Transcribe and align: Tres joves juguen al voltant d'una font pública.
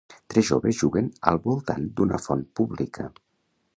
Tres 0.33 0.45
joves 0.47 0.77
juguen 0.83 1.11
al 1.31 1.37
voltant 1.45 1.85
d'una 1.99 2.21
font 2.25 2.45
pública. 2.61 3.07